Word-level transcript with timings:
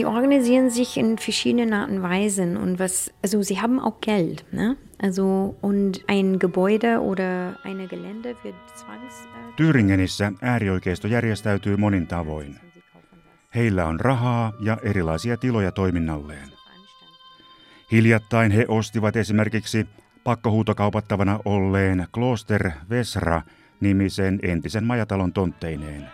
sie 0.00 0.06
organisieren 0.06 0.70
sich 0.70 0.96
in 0.96 1.18
verschiedenen 1.18 1.72
Arten 1.74 1.96
und 1.96 2.02
Weisen 2.02 2.56
und 2.56 2.78
was, 2.78 3.12
also 3.22 3.42
sie 3.42 3.60
haben 3.60 3.78
auch 3.78 4.00
Geld, 4.00 4.44
ne? 4.52 4.76
Also 4.98 5.56
und 5.60 6.00
ein 6.06 6.38
Gebäude 6.38 7.00
oder 7.00 7.58
eine 7.64 7.86
Gelände 7.86 8.34
wird 8.42 8.54
zwangs... 8.74 9.14
Äh, 9.24 9.54
Thüringenissä 9.56 10.32
äärioikeisto 10.42 11.08
järjestäytyy 11.08 11.76
monin 11.76 12.06
tavoin. 12.06 12.60
Heillä 13.54 13.86
on 13.86 14.00
rahaa 14.00 14.52
ja 14.60 14.78
erilaisia 14.82 15.36
tiloja 15.36 15.72
toiminnalleen. 15.72 16.48
Hiljattain 17.92 18.52
he 18.52 18.64
ostivat 18.68 19.16
esimerkiksi 19.16 19.86
pakkohuutokaupattavana 20.24 21.40
olleen 21.44 22.06
Kloster 22.12 22.70
Vesra 22.90 23.42
nimisen 23.80 24.38
entisen 24.42 24.84
majatalon 24.84 25.32
tontteineen. 25.32 26.06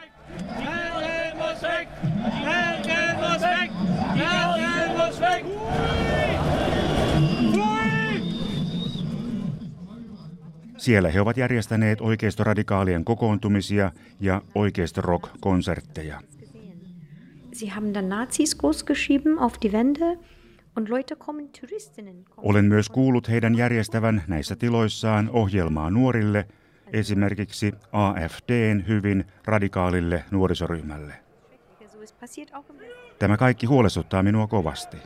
Siellä 10.86 11.10
he 11.10 11.20
ovat 11.20 11.36
järjestäneet 11.36 12.00
oikeistoradikaalien 12.00 13.04
kokoontumisia 13.04 13.92
ja 14.20 14.42
oikeistorock-konsertteja. 14.54 16.20
Sie 17.52 17.68
haben 17.68 17.95
dann 17.95 18.09
Nazis 18.09 18.54
großgeschrieben 18.54 19.38
auf 19.38 19.54
die 19.62 19.72
Wände 19.72 20.18
olen 22.36 22.64
myös 22.64 22.88
kuullut 22.88 23.28
heidän 23.28 23.54
järjestävän 23.54 24.22
näissä 24.26 24.56
tiloissaan 24.56 25.30
ohjelmaa 25.32 25.90
nuorille, 25.90 26.48
esimerkiksi 26.92 27.73
AFDn 27.92 28.84
hyvin 28.88 29.24
radikaalille 29.45 30.24
nuorisoryhmälle. 30.30 31.15
Tämä 33.18 33.37
kaikki 33.37 33.66
huolestuttaa 33.66 34.23
minua 34.23 34.46
kovasti. 34.46 34.96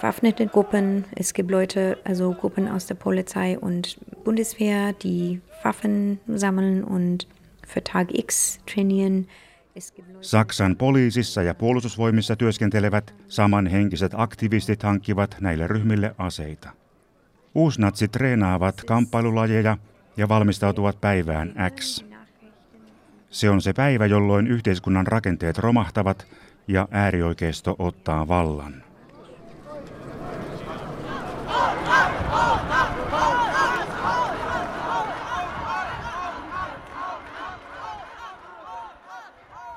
Bewaffnete 0.00 0.46
Gruppen, 0.46 1.04
es 1.16 1.32
gibt 1.32 1.50
Leute, 1.50 1.98
also 2.04 2.32
Gruppen 2.32 2.68
aus 2.68 2.86
der 2.86 2.94
Polizei 2.94 3.58
und 3.58 3.98
Bundeswehr, 4.24 4.92
die 4.92 5.40
Waffen 5.64 6.20
sammeln 6.28 6.84
und 6.84 7.26
für 7.66 7.82
Tag 7.82 8.08
X 8.12 8.60
trainieren. 8.66 9.26
Saksan 10.20 10.76
poliisissa 10.76 11.42
ja 11.42 11.54
puolustusvoimissa 11.54 12.36
työskentelevät 12.36 13.14
samanhenkiset 13.28 14.12
aktivistit 14.14 14.82
hankkivat 14.82 15.36
näille 15.40 15.66
ryhmille 15.66 16.14
aseita. 16.18 16.70
Uusnatsit 17.54 18.12
treenaavat 18.12 18.82
kamppailulajeja 18.84 19.76
ja 20.16 20.28
valmistautuvat 20.28 21.00
päivään 21.00 21.54
X. 21.80 22.04
Se 23.30 23.50
on 23.50 23.62
se 23.62 23.72
päivä, 23.72 24.06
jolloin 24.06 24.46
yhteiskunnan 24.46 25.06
rakenteet 25.06 25.58
romahtavat 25.58 26.26
ja 26.68 26.88
äärioikeisto 26.90 27.76
ottaa 27.78 28.28
vallan. 28.28 28.87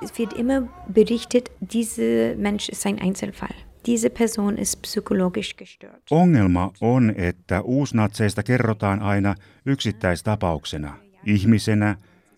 Es 0.02 0.18
wird 0.18 0.32
immer 0.32 0.62
berichtet, 0.92 1.50
dieser 1.60 2.36
Mensch 2.36 2.68
ist 2.68 2.86
ein 2.86 2.98
Einzelfall. 3.00 3.54
Diese 3.86 4.10
Person 4.10 4.58
ist 4.58 4.82
psychologisch 4.82 5.56
gestört. 5.56 6.02
Ongelma 6.10 6.72
on, 6.80 7.14
että 7.16 7.60
uusnatseista 7.60 8.42
kerrotaan 8.42 9.00
aina 9.00 9.34
yksittäistapauksena, 9.66 10.96
ihmisenä, 11.26 11.96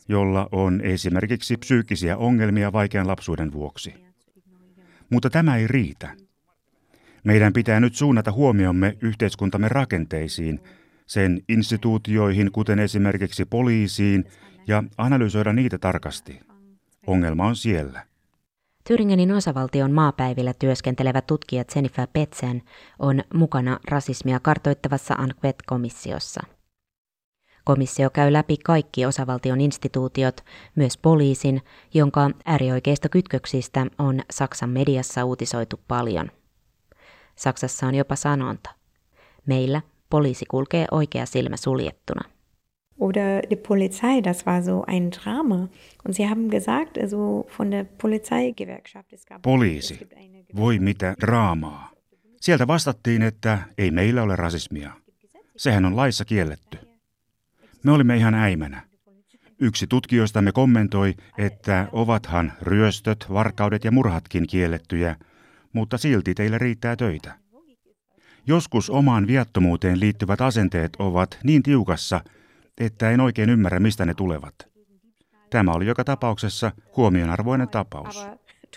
jolla 0.09 0.49
on 0.53 0.81
esimerkiksi 0.81 1.57
psyykkisiä 1.57 2.17
ongelmia 2.17 2.73
vaikean 2.73 3.07
lapsuuden 3.07 3.53
vuoksi. 3.53 3.95
Mutta 5.11 5.31
tämä 5.31 5.57
ei 5.57 5.67
riitä. 5.67 6.11
Meidän 7.25 7.53
pitää 7.53 7.81
nyt 7.81 7.95
suunnata 7.95 8.33
huomiomme 8.33 8.97
yhteiskuntamme 9.01 9.69
rakenteisiin, 9.69 10.61
sen 11.07 11.43
instituutioihin, 11.49 12.53
kuten 12.53 12.79
esimerkiksi 12.79 13.45
poliisiin, 13.45 14.25
ja 14.67 14.85
analysoida 14.99 15.53
niitä 15.53 15.79
tarkasti. 15.79 16.41
Ongelma 17.07 17.47
on 17.47 17.57
siellä. 17.57 18.07
Thüringenin 18.89 19.33
osavaltion 19.37 19.93
maapäivillä 19.93 20.55
työskentelevä 20.59 21.21
tutkija 21.21 21.65
Jennifer 21.75 22.09
Petsen 22.13 22.63
on 22.99 23.23
mukana 23.35 23.79
rasismia 23.89 24.41
kartoittavassa 24.41 25.15
Anquet-komissiossa. 25.15 26.41
Komissio 27.65 28.11
käy 28.11 28.33
läpi 28.33 28.57
kaikki 28.57 29.07
osavaltion 29.07 29.61
instituutiot, 29.61 30.45
myös 30.75 30.99
poliisin, 30.99 31.63
jonka 31.95 32.31
äärioikeista 32.45 33.09
kytköksistä 33.09 33.87
on 33.99 34.21
Saksan 34.31 34.71
mediassa 34.71 35.25
uutisoitu 35.25 35.81
paljon. 35.89 36.31
Saksassa 37.37 37.87
on 37.87 37.95
jopa 37.95 38.17
sanonta. 38.17 38.71
Meillä 39.47 39.83
poliisi 40.11 40.45
kulkee 40.51 40.87
oikea 40.91 41.27
silmä 41.27 41.57
suljettuna. 41.57 42.34
Oder 43.01 43.43
die 43.51 43.57
Polizei, 43.57 44.21
das 44.21 44.47
war 44.47 44.63
so 44.63 44.85
ein 44.87 45.11
Drama. 45.11 45.69
Und 46.07 46.15
sie 46.15 46.29
haben 46.29 46.51
gesagt, 46.51 46.99
also 46.99 47.47
von 47.59 47.71
der 47.71 47.85
Polizeigewerkschaft, 48.03 49.13
es 49.13 49.25
gab... 49.27 49.43
Poliisi. 49.43 50.09
Voi 50.57 50.79
mitä 50.79 51.15
draamaa. 51.21 51.91
Sieltä 52.41 52.67
vastattiin, 52.67 53.23
että 53.23 53.59
ei 53.79 53.91
meillä 53.91 54.23
ole 54.23 54.37
rasismia. 54.37 54.91
Sehän 55.57 55.85
on 55.85 55.97
laissa 55.97 56.25
kielletty. 56.25 56.79
Me 57.83 57.93
olimme 57.93 58.17
ihan 58.17 58.35
äimänä. 58.35 58.83
Yksi 59.61 59.87
tutkijoistamme 59.87 60.53
kommentoi, 60.53 61.15
että 61.39 61.89
ovathan 61.93 62.53
ryöstöt, 62.63 63.27
varkaudet 63.33 63.85
ja 63.85 63.91
murhatkin 63.91 64.47
kiellettyjä, 64.47 65.17
mutta 65.73 65.99
silti 65.99 66.35
teillä 66.35 66.59
riittää 66.59 66.97
töitä. 66.97 67.35
Joskus 68.47 68.91
omaan 68.91 69.27
viattomuuteen 69.27 70.01
liittyvät 70.01 70.41
asenteet 70.41 70.97
ovat 70.99 71.39
niin 71.45 71.63
tiukassa, 71.63 72.21
että 72.79 73.11
en 73.11 73.21
oikein 73.21 73.51
ymmärrä, 73.51 73.81
mistä 73.81 74.07
ne 74.07 74.15
tulevat. 74.15 74.55
Tämä 75.51 75.73
oli 75.73 75.87
joka 75.87 76.05
tapauksessa 76.05 76.73
huomionarvoinen 76.97 77.69
tapaus. 77.69 78.27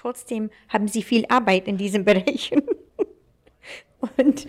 trotzdem 0.02 0.50
haben 0.70 0.88
sie 0.88 1.02
viel 1.02 1.26
Arbeit 1.30 1.68
in 1.68 1.78
diesen 1.78 2.06
Bereichen. 2.06 2.62
Und 4.18 4.48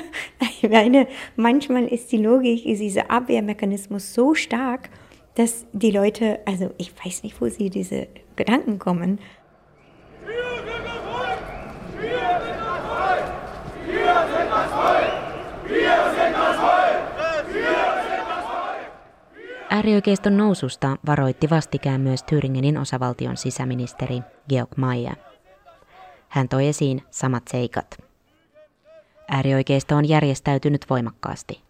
ich 0.40 0.68
meine, 0.68 1.06
manchmal 1.36 1.86
ist 1.86 2.12
die 2.12 2.18
Logik, 2.18 2.66
ist 2.66 2.80
dieser 2.80 3.10
Abwehrmechanismus 3.10 4.14
so 4.14 4.34
stark, 4.34 4.90
dass 5.36 5.66
die 5.72 5.90
Leute, 5.90 6.40
also 6.44 6.70
ich 6.76 6.92
weiß 7.02 7.22
nicht, 7.22 7.40
wo 7.40 7.48
sie 7.48 7.70
diese 7.70 8.08
Gedanken 8.36 8.78
kommen. 8.78 9.18
Äärioikeiston 19.72 20.36
noususta 20.36 20.96
varoitti 21.06 21.50
vastikään 21.50 22.00
myös 22.00 22.22
Thüringenin 22.22 22.80
osavaltion 22.80 23.36
sisäministeri 23.36 24.20
Georg 24.48 24.76
Mayer. 24.76 25.16
Hän 26.28 26.48
toi 26.48 26.68
esiin 26.68 27.02
samat 27.10 27.42
seikat. 27.48 27.98
Äärioikeisto 29.28 29.96
on 29.96 30.08
järjestäytynyt 30.08 30.86
voimakkaasti, 30.90 31.62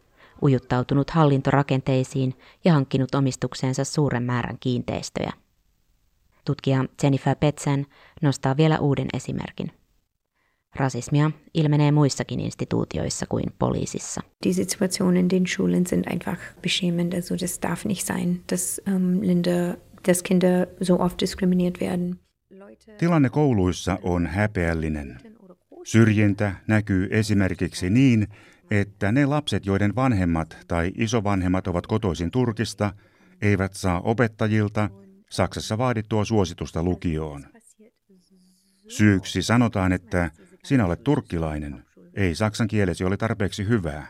ujuttautunut 0.43 1.11
hallintorakenteisiin 1.11 2.39
ja 2.65 2.73
hankkinut 2.73 3.15
omistukseensa 3.15 3.85
suuren 3.85 4.23
määrän 4.23 4.57
kiinteistöjä. 4.61 5.33
Tutkija 6.45 6.85
Jennifer 7.03 7.37
Petsen 7.37 7.87
nostaa 8.23 8.57
vielä 8.57 8.79
uuden 8.79 9.09
esimerkin. 9.13 9.80
Rasismia 10.77 11.31
ilmenee 11.55 11.93
muissakin 11.93 12.41
instituutioissa 12.41 13.27
kuin 13.27 13.53
poliisissa. 13.59 14.21
Die 14.45 14.53
Situation 14.53 15.17
in 15.17 15.31
den 15.31 15.47
Schulen 15.47 15.87
sind 15.87 16.07
einfach 16.13 16.39
beschämend. 16.63 17.15
Also 17.15 17.35
das 17.41 17.59
darf 17.63 17.85
nicht 17.85 18.07
sein, 18.07 18.41
dass 18.53 18.81
ähm, 18.89 19.23
Linde, 19.23 19.79
dass 20.09 20.23
Kinder 20.23 20.67
so 20.83 21.01
oft 21.01 21.21
diskriminiert 21.21 21.81
werden. 21.81 22.21
Tilanne 22.99 23.29
kouluissa 23.29 23.99
on 24.03 24.27
häpeällinen. 24.27 25.21
Syrjintä 25.85 26.53
näkyy 26.67 27.09
esimerkiksi 27.11 27.91
niin, 27.91 28.29
että 28.71 29.13
ne 29.13 29.27
lapset, 29.27 29.67
joiden 29.67 29.95
vanhemmat 29.95 30.59
tai 30.69 30.93
isovanhemmat 30.97 31.67
ovat 31.67 31.87
kotoisin 31.87 32.31
Turkista, 32.31 32.93
eivät 33.43 33.75
saa 33.75 34.01
opettajilta 34.01 34.91
Saksassa 35.31 35.79
vaadittua 35.79 36.25
suositusta 36.25 36.83
lukioon. 36.83 37.47
Syyksi 38.89 39.43
sanotaan, 39.43 39.93
että 39.93 40.31
sinä 40.65 40.87
olet 40.87 41.05
turkkilainen, 41.05 41.85
ei 42.15 42.35
saksan 42.35 42.69
kielesi 42.69 43.05
ole 43.05 43.17
tarpeeksi 43.17 43.69
hyvää. 43.69 44.07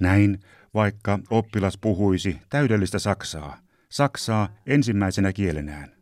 Näin, 0.00 0.40
vaikka 0.74 1.18
oppilas 1.30 1.78
puhuisi 1.78 2.38
täydellistä 2.48 2.98
saksaa, 2.98 3.58
saksaa 3.88 4.48
ensimmäisenä 4.66 5.32
kielenään. 5.32 5.92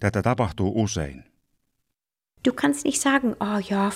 Tätä 0.00 0.22
tapahtuu 0.22 0.82
usein. 0.82 1.24
Du 2.48 2.52
kannst 2.52 2.84
nicht 2.84 3.02
sagen, 3.02 3.36
oh 3.40 3.70
ja, 3.70 3.90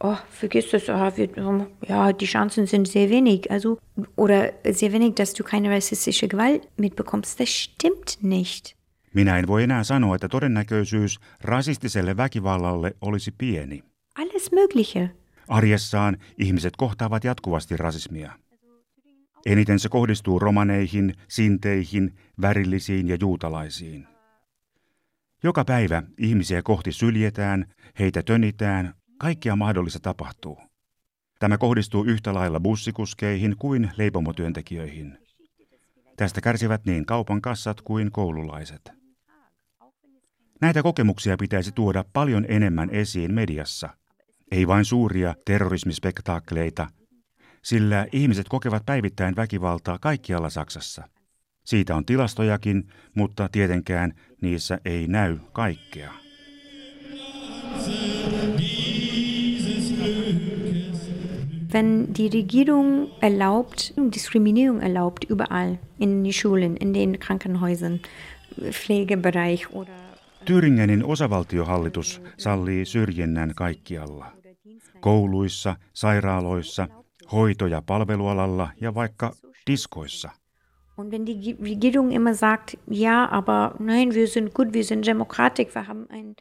oh, 0.00 0.18
vergiss 0.42 0.72
das, 0.72 0.88
oh, 0.88 1.18
wir, 1.18 1.28
ja, 1.88 2.12
die 2.20 2.28
Chancen 2.28 2.66
sind 2.66 2.86
sehr 2.86 3.10
wenig, 3.10 3.50
also, 3.50 3.78
oder 4.16 4.52
sehr 4.72 4.92
wenig, 4.92 5.16
dass 5.16 5.34
du 5.34 5.42
keine 5.42 5.70
rassistische 5.70 6.28
Gewalt 6.28 6.68
mitbekommst. 6.78 7.40
Das 7.40 7.48
stimmt 7.48 8.18
nicht. 8.22 8.76
Minä 9.14 9.38
en 9.38 9.46
voi 9.46 9.62
enää 9.62 9.84
sanoa, 9.84 10.14
että 10.14 10.28
todennäköisyys 10.28 11.20
rasistiselle 11.40 12.16
väkivallalle 12.16 12.94
olisi 13.00 13.34
pieni. 13.38 13.82
Alles 14.18 14.52
Mögliche. 14.52 15.10
Arjessaan 15.48 16.16
ihmiset 16.38 16.76
kohtaavat 16.76 17.24
jatkuvasti 17.24 17.76
rasismia. 17.76 18.32
Eniten 19.46 19.78
se 19.78 19.88
kohdistuu 19.88 20.38
romaneihin, 20.38 21.14
sinteihin, 21.28 22.14
värillisiin 22.40 23.08
ja 23.08 23.16
juutalaisiin. 23.20 24.06
Joka 25.42 25.64
päivä 25.64 26.02
ihmisiä 26.18 26.62
kohti 26.62 26.92
syljetään, 26.92 27.66
heitä 27.98 28.22
tönitään, 28.22 28.94
kaikkia 29.18 29.56
mahdollista 29.56 30.00
tapahtuu. 30.00 30.58
Tämä 31.38 31.58
kohdistuu 31.58 32.04
yhtä 32.04 32.34
lailla 32.34 32.60
bussikuskeihin 32.60 33.56
kuin 33.58 33.90
leipomotyöntekijöihin. 33.96 35.18
Tästä 36.16 36.40
kärsivät 36.40 36.84
niin 36.84 37.06
kaupan 37.06 37.42
kassat 37.42 37.80
kuin 37.80 38.12
koululaiset. 38.12 38.92
Näitä 40.60 40.82
kokemuksia 40.82 41.36
pitäisi 41.36 41.72
tuoda 41.72 42.04
paljon 42.12 42.46
enemmän 42.48 42.90
esiin 42.90 43.34
mediassa. 43.34 43.88
Ei 44.50 44.66
vain 44.66 44.84
suuria 44.84 45.34
terrorismispektaakleita, 45.44 46.86
sillä 47.62 48.06
ihmiset 48.12 48.48
kokevat 48.48 48.86
päivittäin 48.86 49.36
väkivaltaa 49.36 49.98
kaikkialla 50.00 50.50
Saksassa. 50.50 51.08
Siitä 51.64 51.96
on 51.96 52.06
tilastojakin, 52.06 52.88
mutta 53.14 53.48
tietenkään 53.52 54.12
niissä 54.42 54.78
ei 54.84 55.08
näy 55.08 55.38
kaikkea. 55.52 56.12
Wenn 61.74 62.14
die 62.18 62.30
Regierung 62.32 63.10
erlaubt, 63.22 63.92
Diskriminierung 64.14 64.82
erlaubt 64.82 65.30
überall, 65.30 65.76
in 66.00 66.24
den 66.24 66.32
Schulen, 66.32 66.76
in 66.80 66.94
den 66.94 67.18
Krankenhäusern, 67.18 68.00
Pflegebereich 68.70 69.66
oder 69.72 70.05
Thüringenin 70.46 71.04
osavaltiohallitus 71.04 72.22
sallii 72.38 72.84
syrjinnän 72.84 73.52
kaikkialla. 73.56 74.32
Kouluissa, 75.00 75.76
sairaaloissa, 75.92 76.88
hoito- 77.32 77.66
ja 77.66 77.82
palvelualalla 77.86 78.68
ja 78.80 78.94
vaikka 78.94 79.32
diskoissa. 79.70 80.30
Und 80.96 81.12
wenn 81.12 81.26
die 81.26 81.56
Regierung 81.62 82.12
immer 82.12 82.34
sagt, 82.34 82.74
ja, 82.90 83.28
aber 83.30 83.76
nein, 83.78 84.14
wir 84.14 84.28
sind 84.28 84.54
gut, 84.54 84.72
wir 84.72 84.84
sind 84.84 85.06
Demokratik, 85.06 85.74
wir 85.74 85.82
haben 85.82 86.06
ein 86.10 86.34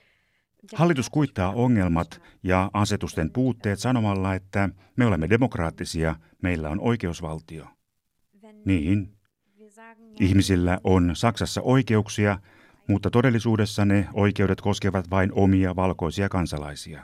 Hallitus 0.73 1.09
kuittaa 1.09 1.51
ongelmat 1.51 2.21
ja 2.43 2.69
asetusten 2.73 3.31
puutteet 3.31 3.79
sanomalla, 3.79 4.35
että 4.35 4.69
me 4.95 5.05
olemme 5.05 5.29
demokraattisia, 5.29 6.15
meillä 6.41 6.69
on 6.69 6.79
oikeusvaltio. 6.79 7.65
Niin, 8.65 9.11
ihmisillä 10.19 10.79
on 10.83 11.11
Saksassa 11.13 11.61
oikeuksia, 11.61 12.39
mutta 12.87 13.09
todellisuudessa 13.09 13.85
ne 13.85 14.07
oikeudet 14.13 14.61
koskevat 14.61 15.09
vain 15.09 15.31
omia 15.33 15.75
valkoisia 15.75 16.29
kansalaisia. 16.29 17.03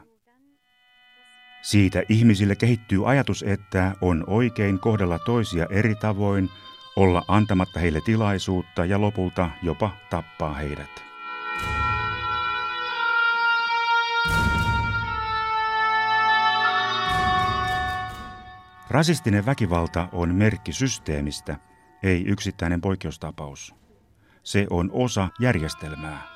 Siitä 1.61 2.03
ihmisille 2.09 2.55
kehittyy 2.55 3.09
ajatus, 3.09 3.43
että 3.43 3.95
on 4.01 4.23
oikein 4.27 4.79
kohdella 4.79 5.19
toisia 5.19 5.67
eri 5.69 5.95
tavoin, 5.95 6.49
olla 6.95 7.23
antamatta 7.27 7.79
heille 7.79 8.01
tilaisuutta 8.01 8.85
ja 8.85 9.01
lopulta 9.01 9.49
jopa 9.63 9.91
tappaa 10.09 10.53
heidät. 10.53 11.03
Rasistinen 18.89 19.45
väkivalta 19.45 20.09
on 20.11 20.35
merkki 20.35 20.73
systeemistä, 20.73 21.57
ei 22.03 22.23
yksittäinen 22.25 22.81
poikkeustapaus. 22.81 23.80
Se 24.43 24.67
on 24.69 24.89
osa 24.93 25.27
järjestelmää. 25.39 26.31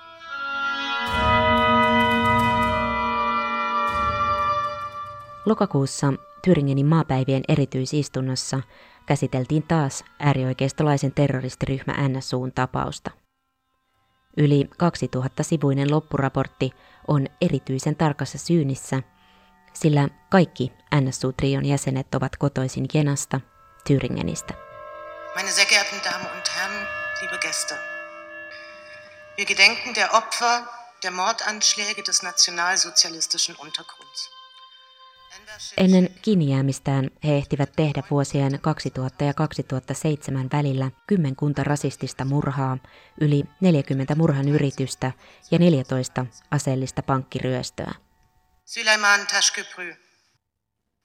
Lokakuussa 5.45 6.13
Tyringenin 6.43 6.85
maapäivien 6.85 7.43
erityisistunnossa 7.47 8.61
käsiteltiin 9.05 9.63
taas 9.63 10.03
äärioikeistolaisen 10.19 11.11
terroristiryhmä 11.11 12.07
NSUn 12.07 12.51
tapausta. 12.51 13.11
Yli 14.37 14.69
2000-sivuinen 14.83 15.91
loppuraportti 15.91 16.71
on 17.07 17.27
erityisen 17.41 17.95
tarkassa 17.95 18.37
syynissä, 18.37 19.03
sillä 19.73 20.09
kaikki 20.29 20.71
NSU-trion 20.95 21.65
jäsenet 21.65 22.15
ovat 22.15 22.35
kotoisin 22.35 22.85
Jenasta, 22.93 23.41
Thüringenistä. 23.89 24.53
Meine 25.35 25.51
sehr 25.51 25.69
geehrten 25.69 25.99
Damen 26.03 26.31
und 26.31 26.45
Herren, 26.55 26.87
liebe 27.21 27.37
Gäste. 27.37 27.94
Wir 29.37 29.45
gedenken 29.45 29.93
der 29.93 30.13
Opfer 30.13 30.67
der 31.03 31.11
Mordanschläge 31.11 32.03
des 32.03 32.23
nationalsozialistischen 32.23 33.55
Untergrunds. 33.55 34.29
Ennen 35.77 36.09
kiinnijäämistään 36.21 37.09
he 37.23 37.37
ehtivät 37.37 37.71
tehdä 37.75 38.03
vuosien 38.11 38.61
2000 38.61 39.25
ja 39.25 39.33
2007 39.33 40.49
välillä 40.51 40.91
kymmenkunta 41.07 41.63
rasistista 41.63 42.25
murhaa, 42.25 42.77
yli 43.21 43.43
40 43.61 44.15
murhan 44.15 44.49
yritystä 44.49 45.11
ja 45.51 45.59
14 45.59 46.25
aseellista 46.51 47.03
pankkiryöstöä. 47.03 47.91
Süleyman 48.65 49.27
Taşköprü, 49.27 49.95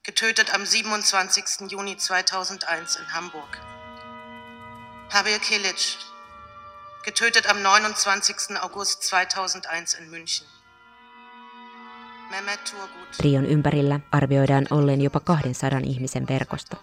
getötet 0.03 0.49
am 0.49 0.61
27. 0.65 1.71
Juni 1.71 1.95
2001 1.95 2.99
in 2.99 3.05
Hamburg. 3.05 3.55
Pavel 5.13 5.39
Kilic, 5.39 6.10
getötet 7.03 7.45
am 7.45 7.57
29. 7.63 8.57
August 8.61 9.03
2001 9.09 9.97
in 9.99 10.09
München. 10.09 10.47
Trion 13.17 13.45
ympärillä 13.45 13.99
arvioidaan 14.11 14.67
olleen 14.71 15.01
jopa 15.01 15.19
200 15.19 15.79
ihmisen 15.83 16.27
verkosto. 16.27 16.77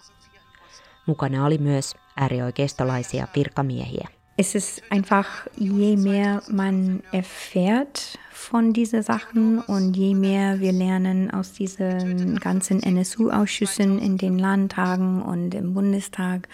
Mukana 1.05 1.45
oli 1.45 1.57
myös 1.57 1.95
äärioikeistolaisia 2.15 3.27
virkamiehiä. 3.35 4.07
Es 4.37 4.55
ist 4.55 4.81
einfach, 4.91 5.27
je 5.57 5.97
mehr 5.97 6.41
man 6.51 7.03
erfährt 7.13 8.19
von 8.51 8.73
diesen 8.73 9.03
Sachen 9.03 9.63
und 9.67 9.97
je 9.97 10.15
mehr 10.15 10.59
wir 10.59 10.73
lernen 10.73 11.33
aus 11.33 11.51
diesen 11.59 12.39
ganzen 12.39 12.79
NSU-Ausschüssen 12.79 13.99
in 13.99 14.17
den 14.17 14.39
Landtagen 14.39 15.21
und 15.21 15.53
im 15.53 15.73
Bundestag, 15.73 16.47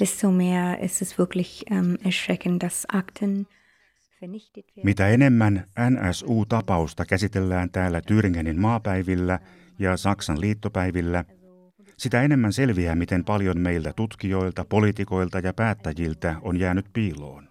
desto 0.00 0.30
mehr 0.30 0.84
ist 0.84 1.02
es 1.02 1.18
wirklich 1.18 1.64
ähm, 1.72 1.94
erschreckend, 2.04 2.62
dass 2.62 2.86
Akten 2.92 3.46
Mitä 4.82 5.08
enemmän 5.08 5.66
NSU-tapausta 5.90 7.04
käsitellään 7.04 7.70
täällä 7.70 8.00
Thüringenin 8.00 8.56
maapäivillä 8.56 9.38
ja 9.78 9.96
Saksan 9.96 10.40
liittopäivillä, 10.40 11.24
sitä 11.96 12.22
enemmän 12.22 12.52
selviää, 12.52 12.94
miten 12.94 13.24
paljon 13.24 13.60
meiltä 13.60 13.92
tutkijoilta, 13.96 14.64
poliitikoilta 14.64 15.38
ja 15.38 15.52
päättäjiltä 15.52 16.36
on 16.42 16.60
jäänyt 16.60 16.86
piiloon. 16.92 17.48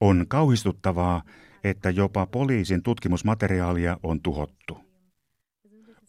On 0.00 0.24
kauhistuttavaa, 0.28 1.22
että 1.64 1.90
jopa 1.90 2.26
poliisin 2.26 2.82
tutkimusmateriaalia 2.82 3.96
on 4.02 4.20
tuhottu. 4.20 4.78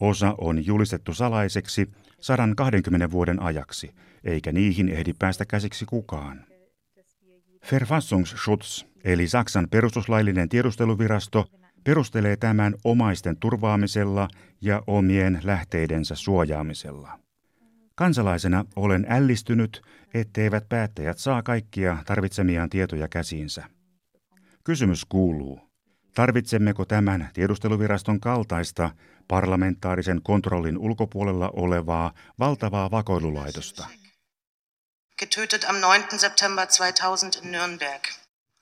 Osa 0.00 0.34
on 0.38 0.66
julistettu 0.66 1.14
salaiseksi 1.14 1.90
120 2.20 3.10
vuoden 3.10 3.42
ajaksi, 3.42 3.94
eikä 4.24 4.52
niihin 4.52 4.88
ehdi 4.88 5.14
päästä 5.18 5.44
käsiksi 5.44 5.86
kukaan. 5.86 6.44
Verfassungsschutz, 7.72 8.84
eli 9.04 9.28
Saksan 9.28 9.68
perustuslaillinen 9.70 10.48
tiedusteluvirasto, 10.48 11.46
perustelee 11.84 12.36
tämän 12.36 12.74
omaisten 12.84 13.36
turvaamisella 13.36 14.28
ja 14.60 14.82
omien 14.86 15.40
lähteidensä 15.44 16.14
suojaamisella. 16.14 17.18
Kansalaisena 17.94 18.64
olen 18.76 19.06
ällistynyt, 19.08 19.82
etteivät 20.14 20.68
päättäjät 20.68 21.18
saa 21.18 21.42
kaikkia 21.42 21.96
tarvitsemiaan 22.06 22.70
tietoja 22.70 23.08
käsiinsä. 23.08 23.64
Kysymys 24.64 25.04
kuuluu, 25.04 25.67
tarvitsemmeko 26.18 26.84
tämän 26.84 27.30
tiedusteluviraston 27.34 28.20
kaltaista 28.20 28.90
parlamentaarisen 29.28 30.22
kontrollin 30.22 30.78
ulkopuolella 30.78 31.50
olevaa 31.52 32.12
valtavaa 32.38 32.90
vakoilulaitosta? 32.90 33.86
Getötet 35.18 35.64
am 35.64 35.76
9. 35.76 36.18
September 36.18 36.66
2000 36.66 37.44
in 37.44 37.52
Nürnberg. 37.52 38.02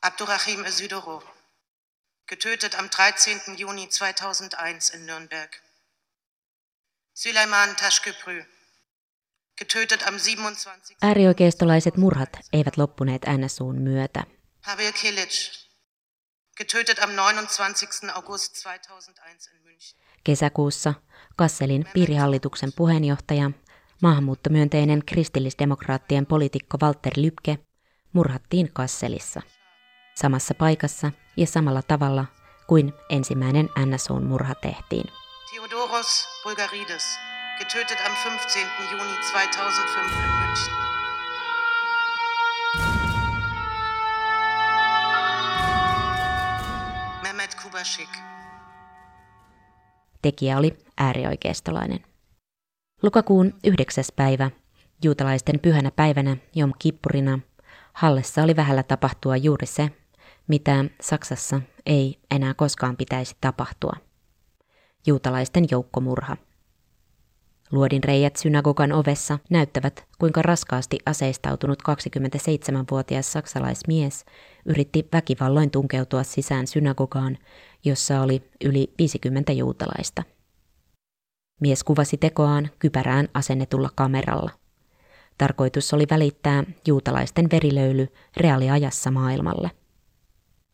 Abdurrahim 0.02 0.64
Özüdoro, 0.64 1.22
getötet 2.28 2.74
am 2.74 2.88
13. 2.88 3.40
Juni 3.58 3.86
2001 3.86 4.94
in 4.94 5.06
Nürnberg. 5.06 5.52
Süleyman 7.14 7.76
Taşköprü, 7.76 8.44
getötet 9.58 10.08
am 10.08 10.18
27. 10.18 10.96
Äärioikeistolaiset 11.02 11.96
murhat 11.96 12.30
eivät 12.52 12.76
loppuneet 12.76 13.22
NSUn 13.26 13.76
myötä. 13.76 14.24
Pavel 14.66 14.92
Kilic, 14.92 15.65
getötet 16.56 16.98
am 16.98 17.10
29. 17.10 18.10
August 18.14 18.62
2001 18.62 19.50
in 19.52 19.62
München. 19.62 19.98
Kesäkuussa 20.24 20.94
Kasselin 21.36 21.84
piirihallituksen 21.92 22.72
puheenjohtaja, 22.76 23.50
maahanmuuttomyönteinen 24.02 25.02
kristillisdemokraattien 25.06 26.26
poliitikko 26.26 26.78
Walter 26.82 27.12
Lybke 27.16 27.58
murhattiin 28.12 28.72
Kasselissa. 28.72 29.42
Samassa 30.14 30.54
paikassa 30.54 31.12
ja 31.36 31.46
samalla 31.46 31.82
tavalla 31.82 32.26
kuin 32.66 32.92
ensimmäinen 33.10 33.70
NSOn 33.86 34.24
murha 34.24 34.54
tehtiin. 34.54 35.12
Theodoros 35.50 36.28
Bulgarides, 36.42 37.04
getötet 37.58 37.98
am 38.06 38.12
15. 38.32 38.58
Juni 38.90 39.16
2005 39.32 39.98
in 39.98 40.30
München. 40.30 40.95
Tekijä 50.22 50.58
oli 50.58 50.78
äärioikeistolainen. 50.98 52.04
Lokakuun 53.02 53.54
9. 53.64 54.04
päivä, 54.16 54.50
juutalaisten 55.04 55.60
pyhänä 55.60 55.90
päivänä 55.90 56.36
Jom 56.54 56.72
Kippurina, 56.78 57.38
Hallessa 57.92 58.42
oli 58.42 58.56
vähällä 58.56 58.82
tapahtua 58.82 59.36
juuri 59.36 59.66
se, 59.66 59.90
mitä 60.48 60.84
Saksassa 61.00 61.60
ei 61.86 62.20
enää 62.30 62.54
koskaan 62.54 62.96
pitäisi 62.96 63.36
tapahtua. 63.40 63.92
Juutalaisten 65.06 65.64
joukkomurha. 65.70 66.36
Luodin 67.72 68.04
reijät 68.04 68.36
synagogan 68.36 68.92
ovessa 68.92 69.38
näyttävät, 69.50 70.06
kuinka 70.18 70.42
raskaasti 70.42 70.98
aseistautunut 71.06 71.82
27-vuotias 71.88 73.32
saksalaismies 73.32 74.24
yritti 74.64 75.08
väkivalloin 75.12 75.70
tunkeutua 75.70 76.22
sisään 76.22 76.66
synagogaan, 76.66 77.38
jossa 77.84 78.20
oli 78.20 78.42
yli 78.64 78.92
50 78.98 79.52
juutalaista. 79.52 80.22
Mies 81.60 81.84
kuvasi 81.84 82.16
tekoaan 82.16 82.70
kypärään 82.78 83.28
asennetulla 83.34 83.90
kameralla. 83.94 84.50
Tarkoitus 85.38 85.94
oli 85.94 86.06
välittää 86.10 86.64
juutalaisten 86.86 87.48
verilöyly 87.52 88.08
reaaliajassa 88.36 89.10
maailmalle. 89.10 89.70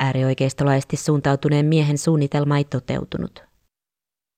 Äärioikeistolaisesti 0.01 0.97
suuntautuneen 0.97 1.67
miehen 1.67 1.99
suunnitelma 1.99 2.57
ei 2.57 2.65
toteutunut. 2.65 3.52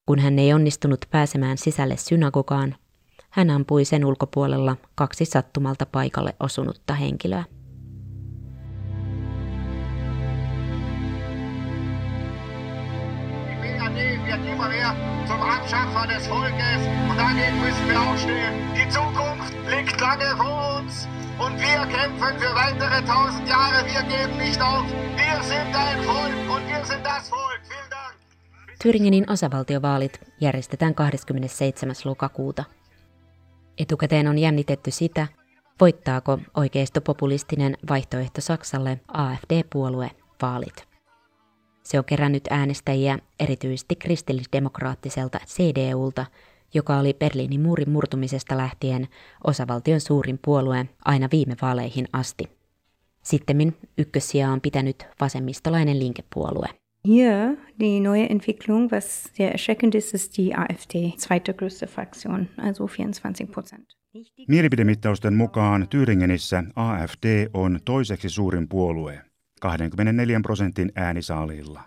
Kun 0.07 0.19
hän 0.19 0.39
ei 0.39 0.53
onnistunut 0.53 1.05
pääsemään 1.11 1.59
sisälle 1.59 1.97
synagogaan, 1.97 2.75
hän 3.31 3.51
ampui 3.51 3.85
sen 3.85 4.05
ulkopuolella 4.05 4.77
kaksi 4.95 5.25
sattumalta 5.25 5.87
paikalle 5.87 6.35
osunutta 6.41 6.95
henkilöä. 6.95 7.45
Volkes 20.39 21.09
und 21.39 21.59
wir 21.61 21.87
kämpfen 21.87 22.39
für 22.39 22.55
weitere 22.55 23.05
tausend 23.07 23.49
Jahre. 23.49 23.85
Wir 23.87 24.03
geben 24.03 24.39
nicht 24.39 24.61
auf. 24.61 24.85
Wir 25.17 25.43
sind 25.43 25.75
ein 25.75 26.03
Volk 26.05 26.57
und 26.57 26.69
wir 26.69 26.85
sind 26.85 27.05
das 27.05 27.29
Volk. 27.29 27.61
Vielen. 27.69 27.94
Thüringenin 28.85 29.33
osavaltiovaalit 29.33 30.21
järjestetään 30.41 30.95
27. 30.95 31.95
lokakuuta. 32.05 32.65
Etukäteen 33.79 34.29
on 34.29 34.39
jännitetty 34.39 34.91
sitä, 34.91 35.27
voittaako 35.81 36.39
oikeistopopulistinen 36.57 37.77
vaihtoehto 37.89 38.41
Saksalle 38.41 39.01
AFD-puolue 39.09 40.11
vaalit. 40.43 40.89
Se 41.83 41.99
on 41.99 42.05
kerännyt 42.05 42.45
äänestäjiä 42.51 43.19
erityisesti 43.41 43.97
kristillisdemokraattiselta 43.97 45.41
CDUlta, 45.47 46.27
joka 46.75 46.99
oli 46.99 47.15
Berliinin 47.15 47.61
muurin 47.61 47.91
murtumisesta 47.91 48.57
lähtien 48.57 49.09
osavaltion 49.45 50.01
suurin 50.01 50.39
puolue 50.45 50.87
aina 51.05 51.29
viime 51.33 51.57
vaaleihin 51.63 52.09
asti. 52.13 52.45
Sittemmin 53.23 53.77
ykkössijaa 53.99 54.53
on 54.53 54.61
pitänyt 54.61 55.07
vasemmistolainen 55.21 55.99
linkepuolue. 55.99 56.84
Hier 57.07 57.57
die 57.81 58.01
neue 58.01 58.31
Entwicklung, 58.31 58.91
was 58.91 59.25
sehr 59.35 59.53
erschreckend 59.53 59.95
ist, 59.95 60.15
ist 60.15 60.37
die 60.39 60.55
AfD, 60.55 61.13
zweitgrößte 61.19 61.87
Fraktion, 61.87 62.49
also 62.57 62.87
24 62.87 63.51
Prozent. 63.51 63.97
Mielipidemittausten 64.49 65.35
mukaan 65.35 65.87
Thüringenissä 65.91 66.65
AFD 66.77 67.25
on 67.55 67.81
toiseksi 67.85 68.29
suurin 68.29 68.69
puolue, 68.69 69.21
24 69.61 70.41
prosentin 70.41 70.93
äänisaaliilla. 70.95 71.81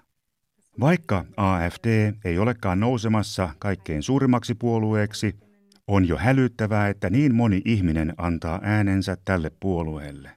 Vaikka 0.80 1.26
AFD 1.38 2.14
ei 2.26 2.40
olekaan 2.40 2.80
nousemassa 2.80 3.50
kaikkein 3.60 4.04
suurimmaksi 4.04 4.56
puolueeksi, 4.56 5.36
on 5.88 6.08
jo 6.08 6.18
hälyttävää, 6.18 6.90
että 6.90 7.10
niin 7.10 7.36
moni 7.36 7.62
ihminen 7.66 8.14
antaa 8.18 8.60
äänensä 8.64 9.18
tälle 9.26 9.52
puolueelle. 9.60 10.30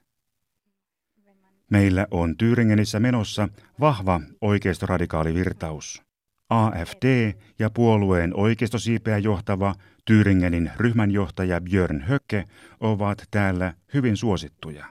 Meillä 1.71 2.07
on 2.11 2.35
Thüringenissä 2.37 2.99
menossa 2.99 3.49
vahva 3.79 4.21
oikeistoradikaali 4.41 5.33
virtaus. 5.33 6.01
AFD 6.49 7.33
ja 7.59 7.69
puolueen 7.69 8.35
oikeistosiipeä 8.35 9.17
johtava 9.17 9.75
Thüringenin 10.11 10.71
ryhmänjohtaja 10.77 11.61
Björn 11.61 12.01
Höcke 12.01 12.43
ovat 12.79 13.23
täällä 13.31 13.73
hyvin 13.93 14.17
suosittuja. 14.17 14.85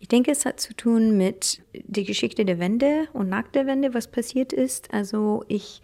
Ich 0.00 0.10
denke, 0.10 0.32
es 0.32 0.44
hat 0.44 0.58
zu 0.58 0.72
tun 0.84 1.02
mit 1.02 1.62
der 1.96 2.04
Geschichte 2.04 2.46
der 2.46 2.58
Wende 2.58 3.08
und 3.14 3.28
nach 3.28 3.52
der 3.54 3.66
Wende, 3.66 3.92
was 3.94 4.08
passiert 4.08 4.52
ist. 4.52 4.94
Also 4.94 5.44
ich 5.48 5.82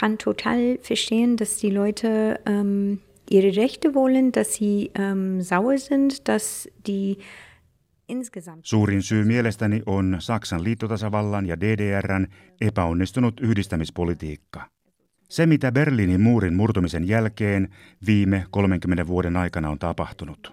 kann 0.00 0.18
total 0.18 0.78
verstehen, 0.82 1.36
dass 1.36 1.60
die 1.60 1.70
Leute 1.70 2.40
ähm, 2.46 2.98
ihre 3.30 3.56
Rechte 3.56 3.94
wollen, 3.94 4.32
dass 4.32 4.54
sie 4.54 4.90
ähm, 4.94 5.42
sauer 5.42 5.78
sind, 5.78 6.28
dass 6.28 6.68
die 6.86 7.18
Suurin 8.62 9.02
syy 9.02 9.24
mielestäni 9.24 9.82
on 9.86 10.16
Saksan 10.18 10.64
liittotasavallan 10.64 11.46
ja 11.46 11.60
DDRn 11.60 12.26
epäonnistunut 12.60 13.40
yhdistämispolitiikka. 13.40 14.70
Se, 15.28 15.46
mitä 15.46 15.72
Berliinin 15.72 16.20
muurin 16.20 16.54
murtumisen 16.54 17.08
jälkeen 17.08 17.68
viime 18.06 18.46
30 18.50 19.06
vuoden 19.06 19.36
aikana 19.36 19.70
on 19.70 19.78
tapahtunut. 19.78 20.52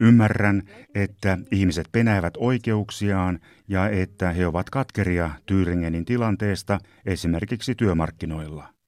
Ymmärrän, 0.00 0.62
että 0.94 1.38
ihmiset 1.50 1.88
penäävät 1.92 2.34
oikeuksiaan 2.36 3.38
ja 3.68 3.88
että 3.88 4.32
he 4.32 4.46
ovat 4.46 4.70
katkeria 4.70 5.30
Thüringenin 5.46 6.04
tilanteesta 6.04 6.78
esimerkiksi 7.06 7.74
työmarkkinoilla. 7.74 8.80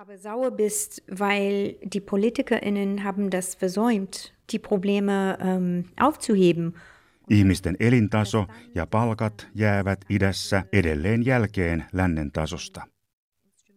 aber 0.00 0.16
sauer 0.16 0.50
bist, 0.50 1.02
weil 1.18 1.76
die 1.82 2.00
PolitikerInnen 2.00 3.04
haben 3.04 3.28
das 3.28 3.60
versäumt, 3.60 4.32
die 4.52 4.58
Probleme 4.58 5.12
ähm, 5.30 5.80
aufzuheben. 6.00 6.72
Ihmisten 7.30 7.76
elintaso 7.80 8.46
ja 8.74 8.86
palkat 8.86 9.48
jäävät 9.54 10.04
idässä 10.08 10.64
edelleen 10.72 11.26
jälkeen 11.26 11.84
lännen 11.92 12.32
tasosta. 12.32 12.86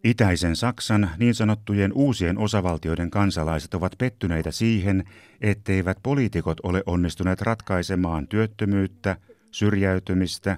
Itäisen 0.03 0.55
Saksan 0.55 1.09
niin 1.17 1.35
sanottujen 1.35 1.93
uusien 1.93 2.37
osavaltioiden 2.37 3.09
kansalaiset 3.09 3.73
ovat 3.73 3.95
pettyneitä 3.97 4.51
siihen, 4.51 5.03
etteivät 5.41 5.97
poliitikot 6.03 6.57
ole 6.63 6.83
onnistuneet 6.85 7.41
ratkaisemaan 7.41 8.27
työttömyyttä, 8.27 9.17
syrjäytymistä 9.51 10.57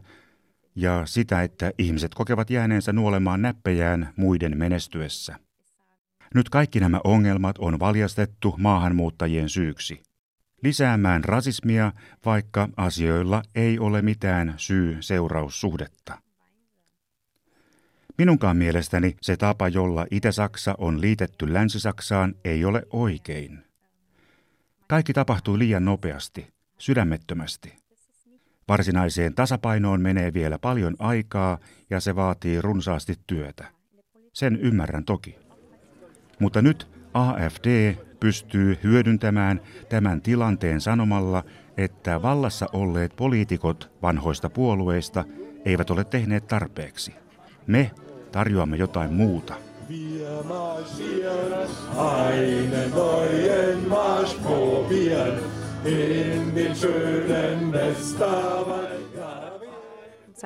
ja 0.76 1.02
sitä, 1.06 1.44
että 1.44 1.72
ihmiset 1.78 2.14
kokevat 2.16 2.50
jääneensä 2.50 2.94
nuolemaan 2.94 3.42
näppejään 3.42 4.10
muiden 4.16 4.58
menestyessä. 4.58 5.36
Nyt 6.36 6.50
kaikki 6.50 6.80
nämä 6.80 7.02
ongelmat 7.04 7.58
on 7.58 7.80
valjastettu 7.80 8.56
maahanmuuttajien 8.58 9.50
syyksi. 9.50 10.04
Lisäämään 10.64 11.24
rasismia, 11.24 11.92
vaikka 12.26 12.70
asioilla 12.78 13.42
ei 13.56 13.80
ole 13.80 14.02
mitään 14.02 14.54
syy-seuraussuhdetta. 14.58 16.18
Minunkaan 18.18 18.58
mielestäni 18.58 19.16
se 19.22 19.38
tapa, 19.38 19.68
jolla 19.68 20.06
Itä-Saksa 20.12 20.76
on 20.78 21.02
liitetty 21.02 21.54
Länsi-Saksaan, 21.54 22.36
ei 22.46 22.66
ole 22.66 22.84
oikein. 22.90 23.64
Kaikki 24.88 25.14
tapahtui 25.14 25.60
liian 25.60 25.86
nopeasti, 25.86 26.48
sydämettömästi. 26.78 27.74
Varsinaiseen 28.68 29.36
tasapainoon 29.36 30.02
menee 30.02 30.34
vielä 30.34 30.60
paljon 30.60 30.96
aikaa 31.00 31.58
ja 31.90 32.00
se 32.00 32.16
vaatii 32.16 32.62
runsaasti 32.62 33.16
työtä. 33.28 33.68
Sen 34.34 34.56
ymmärrän 34.56 35.06
toki. 35.06 35.45
Mutta 36.40 36.62
nyt 36.62 36.88
AFD 37.14 37.96
pystyy 38.20 38.78
hyödyntämään 38.84 39.62
tämän 39.90 40.22
tilanteen 40.22 40.82
sanomalla, 40.82 41.44
että 41.78 42.22
vallassa 42.22 42.66
olleet 42.74 43.16
poliitikot 43.16 43.92
vanhoista 44.02 44.50
puolueista 44.50 45.24
eivät 45.66 45.90
ole 45.90 46.04
tehneet 46.04 46.48
tarpeeksi. 46.48 47.14
Me 47.68 47.92
tarjoamme 48.32 48.78
jotain 48.78 49.14
muuta. 49.14 49.54
Wir 49.90 50.16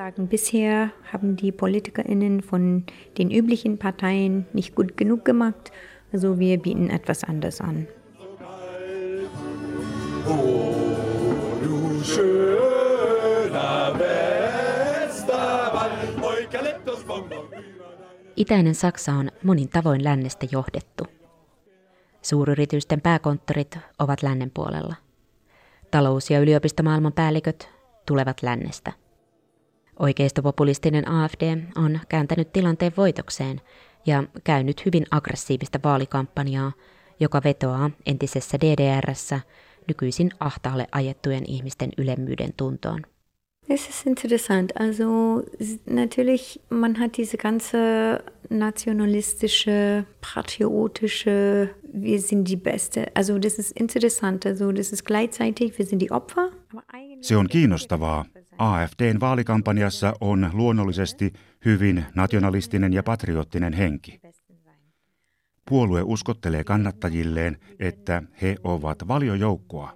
Sagen, 0.00 0.28
bisher 0.28 0.92
haben 1.12 1.36
die 1.36 1.52
PolitikerInnen 1.52 2.40
von 2.40 2.84
den 3.18 3.30
üblichen 3.30 3.76
Parteien 3.76 4.46
nicht 4.54 4.74
gut 4.74 4.96
genug 4.96 5.26
gemacht. 5.26 5.72
Also 6.10 6.38
wir 6.38 6.56
bieten 6.58 6.88
etwas 6.88 7.22
anderes 7.24 7.60
an. 7.60 7.86
Itäinen 18.36 18.74
Saksa 18.74 19.12
on 19.12 19.30
monin 19.42 19.68
tavoin 19.68 20.04
lännestä 20.04 20.46
johdettu. 20.52 21.04
Suuryritysten 22.22 23.00
pääkonttorit 23.00 23.78
ovat 23.98 24.22
lännen 24.22 24.50
puolella. 24.50 24.94
Talous- 25.90 26.30
ja 26.30 26.40
yliopistomaailman 26.40 27.12
päälliköt 27.12 27.68
tulevat 28.06 28.42
lännestä. 28.42 28.99
Oikeistopopulistinen 29.98 31.08
AFD 31.08 31.42
on 31.76 32.00
kääntänyt 32.08 32.52
tilanteen 32.52 32.92
voitokseen 32.96 33.60
ja 34.06 34.24
käynyt 34.44 34.86
hyvin 34.86 35.06
aggressiivista 35.10 35.80
vaalikampanjaa, 35.84 36.72
joka 37.20 37.40
vetoaa 37.44 37.90
entisessä 38.06 38.58
DDRssä 38.60 39.40
nykyisin 39.88 40.30
ahtaalle 40.40 40.86
ajettujen 40.92 41.44
ihmisten 41.46 41.90
ylemmyyden 41.98 42.52
tuntoon. 42.56 43.02
Es 43.68 43.88
ist 43.88 44.06
interessant. 44.06 44.72
Also 44.74 45.42
natürlich, 45.86 46.60
man 46.70 46.96
hat 46.96 47.16
diese 47.16 47.36
ganze 47.36 47.78
nationalistische, 48.48 50.04
patriotische, 50.34 51.68
wir 51.84 52.18
sind 52.20 52.48
die 52.48 52.56
Beste. 52.56 53.06
Also 53.14 53.38
das 53.38 53.58
ist 53.58 53.80
interessant. 53.80 54.44
Also 54.46 54.72
das 54.72 54.92
ist 54.92 55.04
gleichzeitig, 55.04 55.78
wir 55.78 55.86
sind 55.86 56.02
die 56.02 56.10
Opfer. 56.10 56.50
Se 57.20 57.36
on 57.36 57.48
kiinnostavaa. 57.48 58.24
AFDn 58.60 59.20
vaalikampanjassa 59.20 60.12
on 60.20 60.50
luonnollisesti 60.52 61.32
hyvin 61.64 62.04
nationalistinen 62.14 62.92
ja 62.92 63.02
patriottinen 63.02 63.72
henki. 63.72 64.20
Puolue 65.68 66.02
uskottelee 66.02 66.64
kannattajilleen, 66.64 67.58
että 67.78 68.22
he 68.42 68.56
ovat 68.64 69.08
valiojoukkoa. 69.08 69.92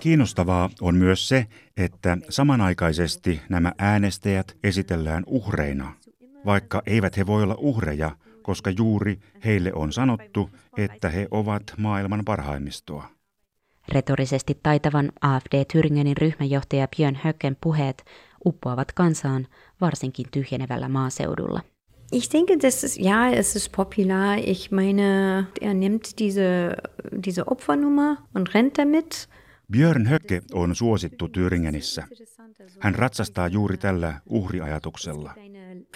Kiinnostavaa 0.00 0.70
on 0.80 0.94
myös 0.94 1.28
se, 1.28 1.46
että 1.76 2.18
samanaikaisesti 2.28 3.40
nämä 3.48 3.72
äänestäjät 3.78 4.56
esitellään 4.64 5.22
uhreina, 5.26 5.92
vaikka 6.46 6.82
eivät 6.86 7.16
he 7.16 7.26
voi 7.26 7.42
olla 7.42 7.56
uhreja, 7.58 8.10
koska 8.42 8.70
juuri 8.70 9.18
heille 9.44 9.72
on 9.74 9.92
sanottu, 9.92 10.50
että 10.76 11.08
he 11.08 11.28
ovat 11.30 11.62
maailman 11.76 12.22
parhaimmistoa. 12.24 13.19
Retorisesti 13.92 14.58
taitavan 14.62 15.12
AFD 15.20 15.64
Thüringenin 15.64 16.16
ryhmänjohtaja 16.16 16.88
Björn 16.96 17.18
Höcken 17.24 17.56
puheet 17.60 18.04
uppoavat 18.44 18.92
kansaan 18.92 19.46
varsinkin 19.80 20.26
tyhjenevällä 20.30 20.88
maaseudulla. 20.88 21.60
Ich 22.12 22.32
denke, 22.32 22.58
das 22.62 22.84
ist, 22.84 22.98
ja, 22.98 23.28
es 23.28 23.56
ist 23.56 23.72
popular. 23.76 24.38
Ich 24.38 24.70
meine, 24.72 25.44
er 25.60 25.74
nimmt 25.74 26.18
diese, 26.18 26.76
diese 27.24 27.44
Opfernummer 27.46 28.16
und 28.34 28.48
rennt 28.54 28.78
damit. 28.78 29.28
Björn 29.72 30.08
Höcke 30.08 30.42
on 30.52 30.74
suosittu 30.74 31.28
Thüringenissä. 31.28 32.04
Hän 32.80 32.94
ratsastaa 32.94 33.48
juuri 33.48 33.76
tällä 33.76 34.20
uhriajatuksella. 34.26 35.34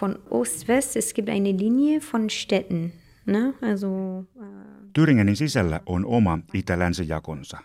Von 0.02 0.22
Ost-West, 0.30 0.96
es 0.96 1.14
gibt 1.14 1.28
eine 1.28 1.58
Linie 1.58 2.00
von 2.12 2.30
Städten. 2.30 2.92
Ne? 3.26 3.54
Also, 3.62 3.88
äh, 4.42 4.46
Thüringenin 4.98 5.36
sisällä 5.36 5.80
on 5.86 6.06
oma 6.06 6.38
itä-länsijakonsa. 6.54 7.58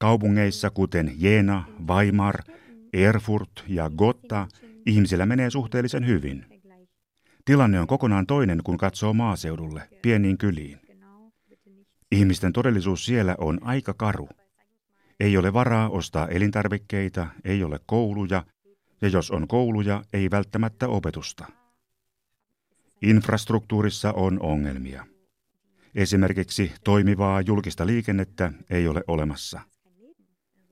Kaupungeissa 0.00 0.70
kuten 0.70 1.12
Jena, 1.16 1.64
Weimar, 1.88 2.34
Erfurt 2.92 3.64
ja 3.68 3.90
Gotha 3.90 4.48
ihmisillä 4.86 5.26
menee 5.26 5.50
suhteellisen 5.50 6.06
hyvin. 6.06 6.46
Tilanne 7.44 7.80
on 7.80 7.86
kokonaan 7.86 8.26
toinen, 8.26 8.60
kun 8.64 8.78
katsoo 8.78 9.12
maaseudulle, 9.12 9.88
pieniin 10.02 10.38
kyliin. 10.38 10.80
Ihmisten 12.12 12.52
todellisuus 12.52 13.04
siellä 13.04 13.34
on 13.38 13.58
aika 13.62 13.94
karu. 13.94 14.28
Ei 15.20 15.36
ole 15.36 15.52
varaa 15.52 15.88
ostaa 15.88 16.28
elintarvikkeita, 16.28 17.26
ei 17.44 17.64
ole 17.64 17.80
kouluja, 17.86 18.44
ja 19.02 19.08
jos 19.08 19.30
on 19.30 19.48
kouluja, 19.48 20.02
ei 20.12 20.30
välttämättä 20.30 20.88
opetusta. 20.88 21.46
Infrastruktuurissa 23.02 24.12
on 24.12 24.40
ongelmia. 24.42 25.06
Esimerkiksi 25.94 26.72
toimivaa 26.84 27.40
julkista 27.40 27.86
liikennettä 27.86 28.52
ei 28.70 28.88
ole 28.88 29.02
olemassa. 29.06 29.69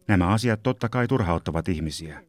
Nämä 0.08 0.28
asiat 0.28 0.62
totta 0.62 0.88
kai 0.88 1.08
turhauttavat 1.08 1.68
ihmisiä. 1.68 2.22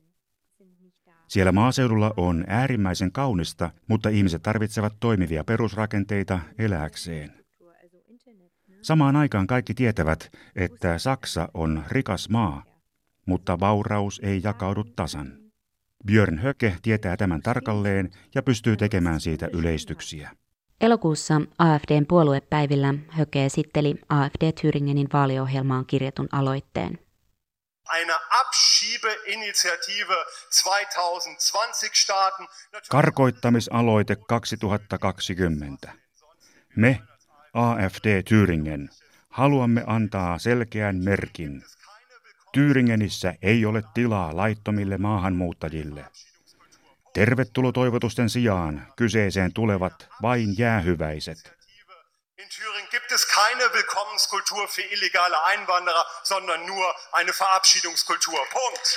Siellä 1.28 1.52
maaseudulla 1.52 2.13
on 2.18 2.44
äärimmäisen 2.48 3.12
kaunista, 3.12 3.72
mutta 3.88 4.10
ihmiset 4.10 4.42
tarvitsevat 4.42 4.94
toimivia 5.00 5.44
perusrakenteita 5.44 6.39
elääkseen. 6.58 7.46
Samaan 8.82 9.15
aikaan 9.15 9.48
kaikki 9.48 9.74
tietävät, 9.74 10.32
että 10.56 10.98
Saksa 10.98 11.50
on 11.54 11.84
rikas 11.88 12.30
maa, 12.30 12.63
mutta 13.26 13.60
vauraus 13.60 14.22
ei 14.24 14.42
jakaudu 14.44 14.84
tasan. 14.84 15.38
Björn 16.06 16.38
Höke 16.38 16.76
tietää 16.82 17.18
tämän 17.18 17.42
tarkalleen 17.42 18.10
ja 18.36 18.44
pystyy 18.44 18.78
tekemään 18.78 19.20
siitä 19.20 19.50
yleistyksiä. 19.54 20.32
Elokuussa 20.82 21.42
AFDn 21.58 22.06
puoluepäivillä 22.08 22.94
Höke 23.10 23.46
esitteli 23.46 23.96
AFD 24.10 24.52
Thüringenin 24.52 25.08
vaaliohjelmaan 25.13 25.86
kirjatun 25.86 26.28
aloitteen. 26.32 27.09
Abschiebeinitiative 28.30 30.15
2020 30.63 31.89
starten. 31.93 32.47
Karkoittamisaloite 32.89 34.15
2020. 34.15 35.91
Me, 36.75 36.99
AFD 37.54 38.23
Thüringen, 38.23 38.89
haluamme 39.30 39.84
antaa 39.88 40.39
selkeän 40.39 40.95
merkin. 40.95 41.63
Thüringenissä 42.58 43.34
ei 43.41 43.65
ole 43.65 43.84
tilaa 43.93 44.36
laittomille 44.36 44.97
maahanmuuttajille. 44.97 46.06
Tervetulotoivotusten 47.13 48.30
sijaan 48.30 48.88
kyseeseen 48.95 49.54
tulevat 49.54 50.10
vain 50.21 50.58
jäähyväiset. 50.58 51.59
In 52.41 52.47
Thüringen 52.47 52.88
gibt 52.89 53.12
es 53.12 53.28
keine 53.28 53.63
Willkommenskultur 53.73 54.65
für 54.69 54.82
illegale 54.82 55.43
Einwanderer, 55.47 56.06
sondern 56.23 56.65
nur 56.65 56.86
eine 57.12 57.34
Verabschiedungskultur. 57.34 58.39
Punkt. 58.49 58.88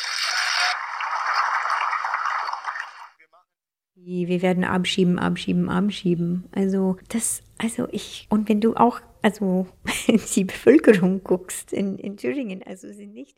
Wir 3.96 4.42
werden 4.42 4.62
abschieben, 4.62 5.18
abschieben, 5.18 5.68
abschieben. 5.68 6.48
Also 6.52 6.98
das, 7.08 7.42
also 7.58 7.88
ich, 7.90 8.28
und 8.30 8.48
wenn 8.48 8.60
du 8.60 8.76
auch, 8.76 9.00
also 9.22 9.66
die 10.36 10.44
Bevölkerung 10.44 11.24
guckst 11.24 11.72
in, 11.72 11.98
in 11.98 12.16
Thüringen, 12.16 12.62
also 12.62 12.92
sind 12.92 13.12
nicht 13.12 13.36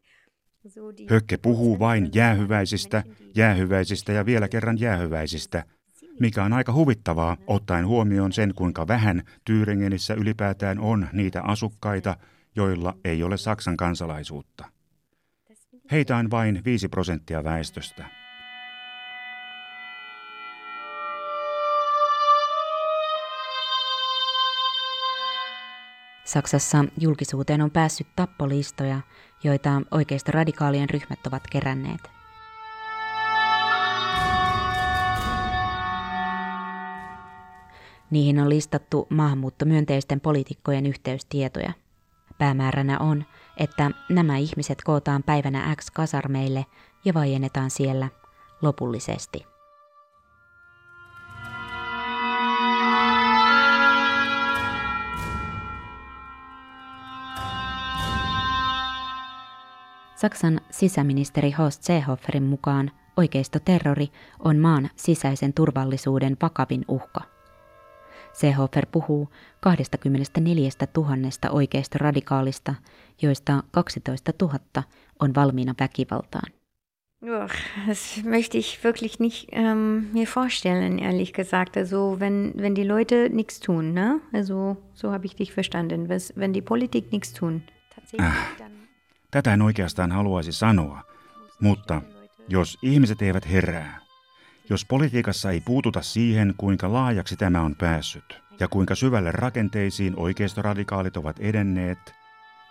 so 0.65 0.93
die... 0.93 1.09
Hökke 1.09 1.39
puhuu 1.39 1.79
vain 1.79 2.11
jäähyväisistä, 2.15 3.05
jäähyväisistä 3.35 4.13
ja 4.13 4.27
vielä 4.27 4.49
kerran 4.49 4.79
jäähyväisistä, 4.79 5.65
mikä 6.21 6.45
on 6.45 6.53
aika 6.53 6.73
huvittavaa 6.73 7.37
ottaen 7.47 7.87
huomioon 7.87 8.33
sen, 8.33 8.55
kuinka 8.55 8.89
vähän 8.89 9.23
Tyyringenissä 9.45 10.15
ylipäätään 10.15 10.79
on 10.79 11.09
niitä 11.13 11.43
asukkaita, 11.43 12.17
joilla 12.57 12.97
ei 13.05 13.23
ole 13.23 13.37
Saksan 13.37 13.77
kansalaisuutta. 13.77 14.65
Heitä 15.91 16.17
on 16.17 16.31
vain 16.31 16.63
5 16.65 16.89
prosenttia 16.89 17.45
väestöstä. 17.45 18.07
Saksassa 26.25 26.85
julkisuuteen 27.01 27.63
on 27.63 27.71
päässyt 27.71 28.07
tappolistoja, 28.17 29.01
joita 29.45 29.83
oikeista 29.91 30.33
radikaalien 30.33 30.91
ryhmät 30.91 31.27
ovat 31.27 31.43
keränneet. 31.51 32.01
Niihin 38.11 38.41
on 38.41 38.49
listattu 38.49 39.07
maahanmuuttomyönteisten 39.11 40.21
poliitikkojen 40.21 40.87
yhteystietoja. 40.87 41.73
Päämääränä 42.39 42.99
on, 42.99 43.25
että 43.57 43.91
nämä 44.09 44.37
ihmiset 44.37 44.83
kootaan 44.85 45.23
päivänä 45.23 45.77
X 45.77 45.91
kasarmeille 45.91 46.67
ja 47.05 47.15
vaiennetaan 47.15 47.71
siellä 47.71 48.09
lopullisesti. 48.63 49.47
Saksan 60.17 60.61
sisäministeri 60.71 61.51
Horst 61.51 61.83
Seehoferin 61.83 62.43
mukaan 62.43 62.91
oikeistoterrori 63.17 64.09
on 64.39 64.59
maan 64.59 64.91
sisäisen 64.97 65.53
turvallisuuden 65.53 66.37
vakavin 66.43 66.85
uhka. 66.89 67.34
Seehofer 68.35 68.87
puhuu 68.93 69.29
24 69.63 70.71
000 70.97 71.51
oikeistoradikaalista, 71.51 72.75
joista 73.23 73.63
12 73.73 74.33
000 74.43 74.59
on 75.21 75.35
valmiina 75.35 75.75
väkivaltaan. 75.81 76.53
das 77.87 78.23
möchte 78.25 78.59
ich 78.59 78.85
wirklich 78.85 79.19
nicht 79.19 79.49
ähm, 79.53 80.11
mir 80.13 80.27
vorstellen, 80.27 80.99
ehrlich 80.99 81.33
gesagt. 81.33 81.77
Also 81.77 82.21
wenn, 82.21 82.53
wenn 82.57 82.75
die 82.75 82.85
Leute 82.85 83.29
nichts 83.31 83.61
tun, 83.61 83.95
ne? 83.95 84.21
Also 84.35 84.77
so 84.95 85.11
habe 85.13 85.27
ich 85.27 85.37
dich 85.37 85.53
verstanden. 85.53 86.09
wenn 86.37 86.53
die 86.55 86.63
Politik 86.63 87.13
nichts 87.13 87.33
tun. 87.33 87.63
Äh, 88.21 88.33
tätä 89.31 89.53
en 89.53 89.63
oikeastaan 89.63 90.13
haluaisi 90.13 90.53
sanoa, 90.53 91.03
mutta 91.61 92.03
jos 92.49 92.79
ihmiset 92.83 93.23
eivät 93.23 93.51
herää, 93.51 94.04
jos 94.71 94.85
politiikassa 94.85 95.51
ei 95.51 95.61
puututa 95.61 96.03
siihen, 96.03 96.55
kuinka 96.57 96.93
laajaksi 96.93 97.37
tämä 97.37 97.61
on 97.61 97.75
päässyt 97.77 98.41
ja 98.61 98.69
kuinka 98.69 98.95
syvälle 98.95 99.33
rakenteisiin 99.33 100.15
oikeistoradikaalit 100.17 101.17
ovat 101.17 101.37
edenneet– 101.41 101.99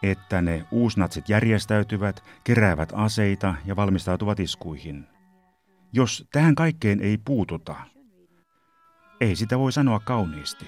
että 0.03 0.41
ne 0.41 0.65
uusnatsit 0.71 1.29
järjestäytyvät, 1.29 2.23
keräävät 2.43 2.89
aseita 2.93 3.55
ja 3.65 3.75
valmistautuvat 3.75 4.39
iskuihin. 4.39 5.07
Jos 5.93 6.27
tähän 6.31 6.55
kaikkeen 6.55 6.99
ei 6.99 7.17
puututa, 7.17 7.75
ei 9.21 9.35
sitä 9.35 9.59
voi 9.59 9.71
sanoa 9.71 9.99
kauniisti. 9.99 10.65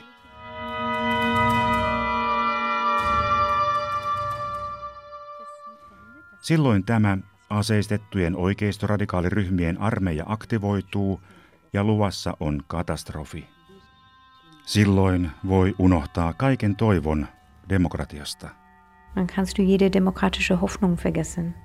Silloin 6.41 6.83
tämä 6.85 7.17
aseistettujen 7.49 8.36
oikeistoradikaaliryhmien 8.36 9.81
armeija 9.81 10.23
aktivoituu 10.27 11.21
ja 11.73 11.84
luvassa 11.84 12.38
on 12.39 12.63
katastrofi. 12.67 13.47
Silloin 14.65 15.31
voi 15.47 15.75
unohtaa 15.79 16.34
kaiken 16.34 16.75
toivon 16.75 17.27
demokratiasta. 17.69 18.49
Dann 19.15 19.27
kannst 19.27 19.58
du 19.58 19.63
jede 19.63 19.89
demokratische 19.93 20.55
Hoffnung 20.55 20.97
vergessen. 21.03 21.64